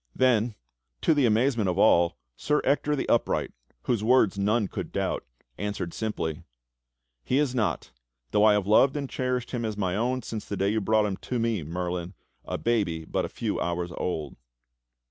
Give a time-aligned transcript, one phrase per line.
[0.01, 0.55] ^" Then,
[1.01, 3.53] to the amazement of all, Sir Ector the Upright
[3.83, 5.23] whose word none could doubt,
[5.59, 6.41] answered simply:
[7.23, 7.91] "He is not,
[8.31, 11.05] though I have loved and cherished him as my own since the day you brought
[11.05, 11.61] him to me.
[11.61, 14.37] Merlin, a baby but a few hours old."